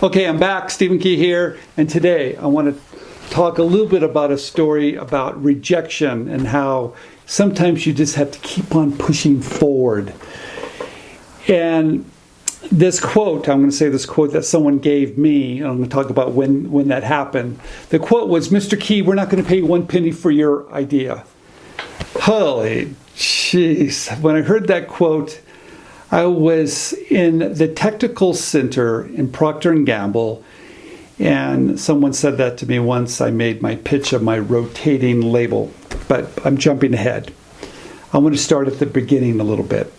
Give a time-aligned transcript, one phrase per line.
[0.00, 0.70] Okay, I'm back.
[0.70, 4.94] Stephen Key here, and today I want to talk a little bit about a story
[4.94, 6.94] about rejection and how
[7.26, 10.14] sometimes you just have to keep on pushing forward.
[11.48, 12.08] And
[12.70, 15.88] this quote, I'm going to say this quote that someone gave me, and I'm going
[15.88, 17.58] to talk about when, when that happened.
[17.88, 18.80] The quote was Mr.
[18.80, 21.24] Key, we're not going to pay one penny for your idea.
[22.20, 24.16] Holy jeez.
[24.20, 25.40] When I heard that quote,
[26.10, 30.42] I was in the technical center in Procter and Gamble,
[31.18, 33.20] and someone said that to me once.
[33.20, 35.70] I made my pitch of my rotating label,
[36.08, 37.34] but I'm jumping ahead.
[38.10, 39.92] I want to start at the beginning a little bit.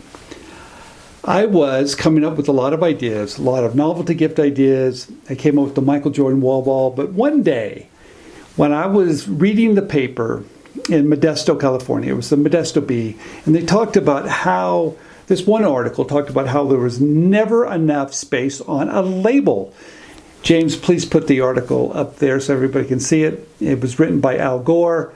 [1.24, 5.12] I was coming up with a lot of ideas, a lot of novelty gift ideas.
[5.30, 7.88] I came up with the Michael Jordan wall ball, but one day
[8.56, 10.44] when I was reading the paper
[10.90, 14.96] in Modesto, California, it was the Modesto Bee, and they talked about how
[15.30, 19.72] this one article talked about how there was never enough space on a label.
[20.42, 23.48] James, please put the article up there so everybody can see it.
[23.62, 25.14] It was written by Al Gore.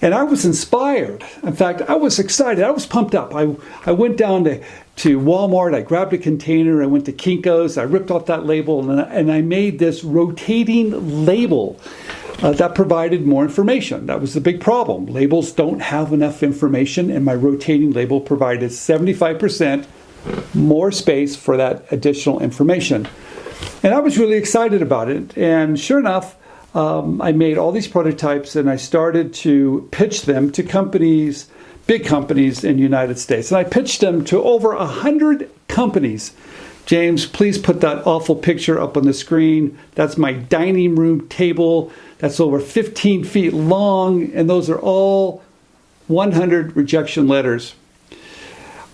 [0.00, 1.22] And I was inspired.
[1.42, 2.64] In fact, I was excited.
[2.64, 3.34] I was pumped up.
[3.34, 4.64] I, I went down to,
[4.96, 5.74] to Walmart.
[5.74, 6.82] I grabbed a container.
[6.82, 7.76] I went to Kinko's.
[7.76, 11.78] I ripped off that label and, and I made this rotating label
[12.40, 14.06] uh, that provided more information.
[14.06, 15.06] That was the big problem.
[15.06, 19.86] Labels don't have enough information, and my rotating label provided 75%
[20.54, 23.08] more space for that additional information.
[23.82, 25.36] And I was really excited about it.
[25.36, 26.36] And sure enough,
[26.74, 31.48] um, I made all these prototypes and I started to pitch them to companies,
[31.86, 33.50] big companies in the United States.
[33.50, 36.32] And I pitched them to over 100 companies.
[36.86, 39.78] James, please put that awful picture up on the screen.
[39.94, 41.92] That's my dining room table
[42.22, 45.42] that's over 15 feet long, and those are all
[46.06, 47.74] 100 rejection letters.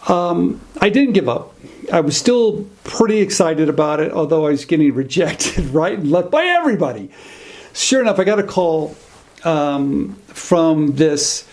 [0.08, 1.54] Um, I didn't give up.
[1.92, 6.30] I was still pretty excited about it, although I was getting rejected right and left
[6.30, 7.10] by everybody.
[7.74, 8.96] Sure enough, I got a call
[9.44, 11.46] um, from this.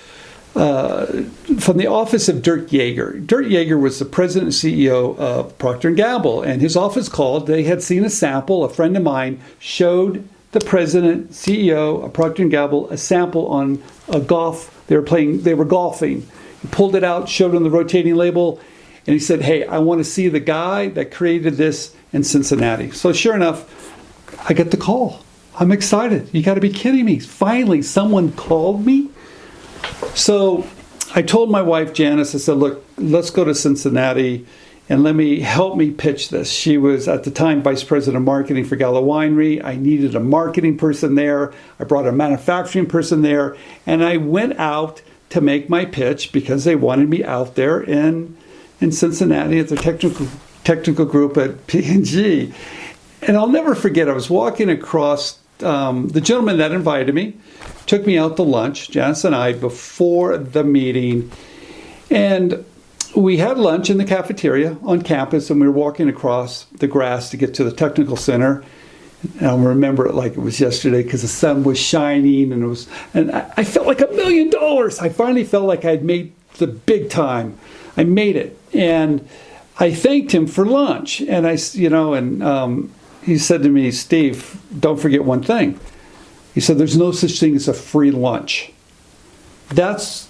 [0.55, 1.23] Uh,
[1.59, 3.19] from the office of Durk Jager.
[3.19, 7.45] Durk Jager was the president and CEO of Procter & Gamble, and his office called.
[7.45, 8.63] They had seen a sample.
[8.63, 13.83] A friend of mine showed the president, CEO of Procter & Gamble, a sample on
[14.07, 14.71] a golf.
[14.87, 15.41] They were playing.
[15.41, 16.25] They were golfing.
[16.61, 18.61] He pulled it out, showed on the rotating label,
[19.05, 22.91] and he said, "Hey, I want to see the guy that created this in Cincinnati."
[22.91, 23.59] So sure enough,
[24.47, 25.25] I get the call.
[25.59, 26.29] I'm excited.
[26.31, 27.19] You got to be kidding me!
[27.19, 29.09] Finally, someone called me.
[30.13, 30.65] So
[31.13, 32.33] I told my wife Janice.
[32.33, 34.45] I said, "Look, let's go to Cincinnati."
[34.87, 36.51] And let me help me pitch this.
[36.51, 39.63] She was at the time vice president of marketing for Gallo Winery.
[39.63, 41.53] I needed a marketing person there.
[41.79, 43.57] I brought a manufacturing person there,
[43.87, 48.37] and I went out to make my pitch because they wanted me out there in
[48.79, 50.27] in Cincinnati at the technical
[50.63, 52.53] technical group at P&G.
[53.21, 54.07] And I'll never forget.
[54.07, 55.39] I was walking across.
[55.61, 57.33] Um, the gentleman that invited me
[57.85, 61.31] took me out to lunch, Janice and I, before the meeting,
[62.11, 62.65] and
[63.15, 67.29] we had lunch in the cafeteria on campus and we were walking across the grass
[67.29, 68.63] to get to the technical center.
[69.39, 72.67] And I remember it like it was yesterday because the sun was shining and it
[72.67, 74.99] was and I, I, felt like a million dollars.
[74.99, 77.57] I finally felt like I'd made the big time.
[77.97, 78.59] I made it.
[78.73, 79.27] And
[79.79, 81.21] I thanked him for lunch.
[81.21, 82.91] And I you know and um,
[83.23, 85.79] he said to me Steve don't forget one thing.
[86.53, 88.71] He said there's no such thing as a free lunch.
[89.69, 90.27] That's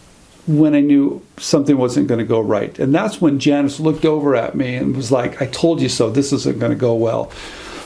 [0.47, 2.77] when I knew something wasn't going to go right.
[2.77, 6.09] And that's when Janice looked over at me and was like, I told you so,
[6.09, 7.31] this isn't going to go well.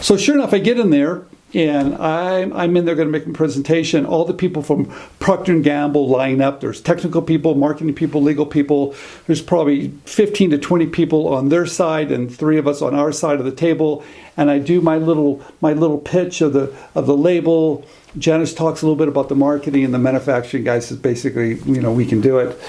[0.01, 1.23] So, sure enough, I get in there
[1.53, 4.05] and I'm, I'm in there going to make a presentation.
[4.05, 4.85] All the people from
[5.19, 6.61] Procter & Gamble line up.
[6.61, 8.93] There's technical people, marketing people, legal people.
[9.25, 13.11] There's probably 15 to 20 people on their side and three of us on our
[13.11, 14.03] side of the table.
[14.38, 17.85] And I do my little my little pitch of the of the label
[18.17, 21.81] Janice talks a little bit about the marketing, and the manufacturing guy says basically, you
[21.81, 22.59] know, we can do it.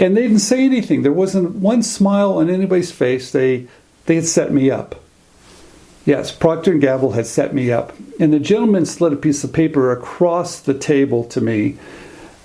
[0.00, 1.02] And they didn't say anything.
[1.02, 3.32] There wasn't one smile on anybody's face.
[3.32, 3.66] They
[4.06, 5.01] they had set me up.
[6.04, 7.92] Yes, Procter and Gamble had set me up.
[8.18, 11.78] And the gentleman slid a piece of paper across the table to me,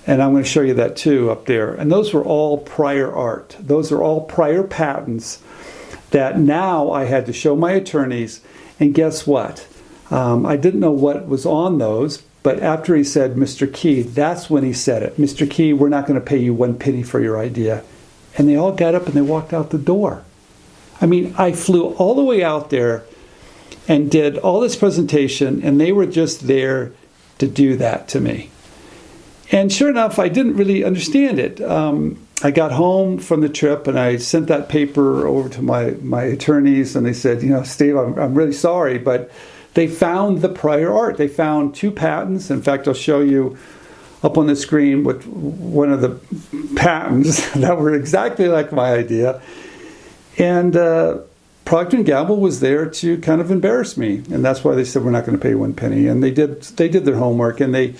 [0.06, 1.74] and I'm going to show you that too up there.
[1.74, 3.56] And those were all prior art.
[3.59, 5.42] Those are all prior patents
[6.12, 8.42] that now I had to show my attorneys.
[8.80, 9.68] And guess what?
[10.12, 13.71] Um, I didn't know what was on those, but after he said, Mr.
[13.71, 15.18] Key, that's when he said it.
[15.18, 15.50] Mr.
[15.50, 17.83] Key, we're not going to pay you one penny for your idea.
[18.38, 20.24] And they all got up and they walked out the door.
[21.01, 23.04] I mean, I flew all the way out there
[23.88, 26.92] and did all this presentation, and they were just there
[27.40, 28.50] to do that to me.
[29.52, 31.62] And sure enough, I didn't really understand it.
[31.62, 35.92] Um, I got home from the trip and I sent that paper over to my,
[36.02, 39.31] my attorneys, and they said, You know, Steve, I'm, I'm really sorry, but
[39.74, 41.18] they found the prior art.
[41.18, 42.52] They found two patents.
[42.52, 43.58] In fact, I'll show you
[44.24, 46.19] up on the screen with one of the
[46.75, 49.42] patents that were exactly like my idea.
[50.38, 51.19] And uh,
[51.68, 55.04] Procter and Gamble was there to kind of embarrass me, and that's why they said
[55.04, 56.08] we're not going to pay one penny.
[56.08, 56.62] And they did.
[56.62, 57.94] They did their homework, and they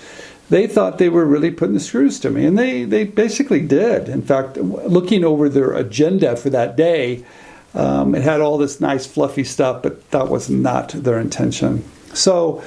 [0.50, 4.08] they thought they were really putting the screws to me, and they they basically did.
[4.08, 7.26] In fact, looking over their agenda for that day,
[7.74, 11.84] um, it had all this nice fluffy stuff, but that was not their intention.
[12.14, 12.64] So,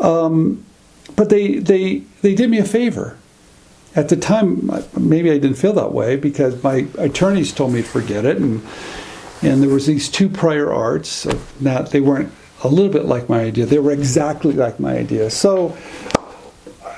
[0.00, 0.64] um,
[1.14, 3.16] but they they they did me a favor.
[3.94, 7.88] At the time, maybe I didn't feel that way because my attorneys told me to
[7.88, 8.60] forget it, and
[9.42, 11.24] and there was these two prior arts
[11.60, 12.32] that they weren't
[12.64, 13.66] a little bit like my idea.
[13.66, 15.30] They were exactly like my idea.
[15.30, 15.76] So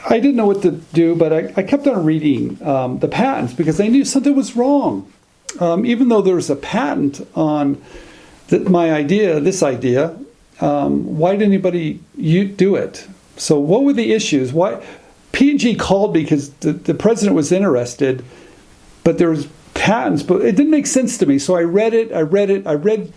[0.09, 3.53] I didn't know what to do, but I, I kept on reading um, the patents
[3.53, 5.13] because I knew something was wrong.
[5.61, 7.83] Um, even though there was a patent on
[8.51, 10.17] my idea, this idea,
[10.61, 13.07] um, why did anybody do it?
[13.37, 14.53] So what were the issues?
[14.53, 14.85] Why
[15.33, 18.25] P&G called because the, the president was interested,
[19.05, 19.47] but there was
[19.89, 21.39] patents, but it didn't make sense to me.
[21.39, 23.11] So I read it, I read it, I read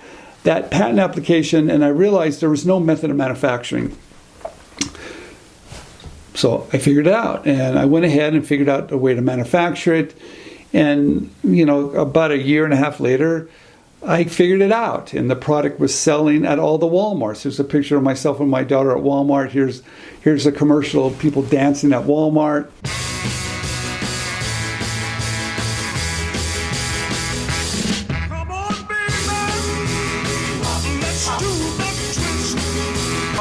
[0.43, 3.97] that patent application, and I realized there was no method of manufacturing.
[6.33, 9.21] So I figured it out, and I went ahead and figured out a way to
[9.21, 10.15] manufacture it.
[10.71, 13.49] And you know, about a year and a half later,
[14.01, 17.43] I figured it out, and the product was selling at all the WalMarts.
[17.43, 19.49] There's a picture of myself and my daughter at Walmart.
[19.49, 19.83] Here's
[20.21, 22.69] here's a commercial of people dancing at Walmart.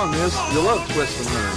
[0.00, 1.52] You love twist and learn.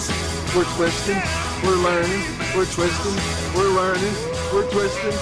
[0.54, 1.16] We're twisting,
[1.64, 2.22] we're learning,
[2.54, 3.16] we're twisting,
[3.56, 4.14] we're learning,
[4.52, 5.14] we're twisting.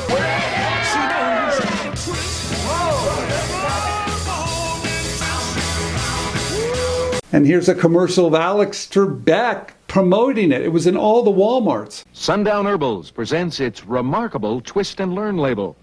[7.31, 10.63] And here's a commercial of Alex Trebek promoting it.
[10.63, 12.03] It was in all the Walmarts.
[12.13, 15.77] Sundown Herbals presents its remarkable Twist and Learn label.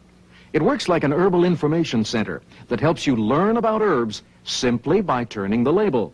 [0.52, 5.22] It works like an herbal information center that helps you learn about herbs simply by
[5.22, 6.12] turning the label.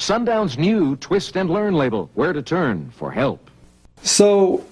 [0.00, 3.50] Sundown's new Twist and Learn label, where to turn for help.
[4.02, 4.64] So,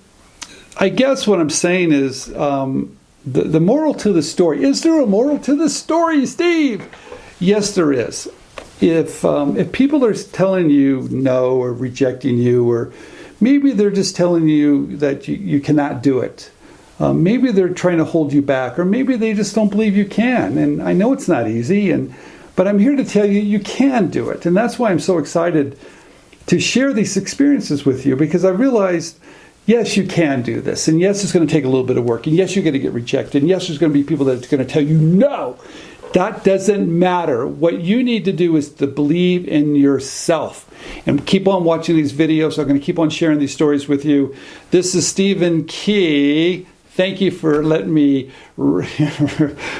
[0.79, 2.97] I guess what I'm saying is um,
[3.27, 4.65] the, the moral to the story.
[4.65, 6.89] Is there a moral to the story, Steve?
[7.41, 8.29] Yes, there is.
[8.81, 12.93] If um, if people are telling you no or rejecting you, or
[13.41, 16.51] maybe they're just telling you that you, you cannot do it,
[17.01, 20.07] um, maybe they're trying to hold you back, or maybe they just don't believe you
[20.07, 20.57] can.
[20.57, 22.15] And I know it's not easy, and
[22.59, 24.45] but I'm here to tell you you can do it.
[24.45, 25.79] And that's why I'm so excited
[26.47, 29.17] to share these experiences with you because I realized
[29.67, 30.89] yes, you can do this.
[30.89, 32.27] And yes, it's going to take a little bit of work.
[32.27, 33.43] And yes, you're going to get rejected.
[33.43, 35.57] And yes, there's going to be people that are going to tell you no.
[36.15, 37.47] That doesn't matter.
[37.47, 40.69] What you need to do is to believe in yourself.
[41.07, 42.59] And keep on watching these videos.
[42.59, 44.35] I'm going to keep on sharing these stories with you.
[44.73, 46.67] This is Stephen Key
[46.99, 48.29] thank you for letting me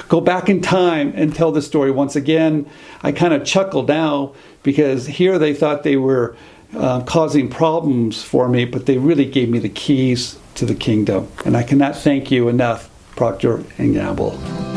[0.09, 2.65] go back in time and tell the story once again.
[3.03, 6.37] I kind of chuckle now because here they thought they were
[6.77, 11.27] uh, causing problems for me, but they really gave me the keys to the kingdom.
[11.45, 14.68] And I cannot thank you enough, Procter and Gamble.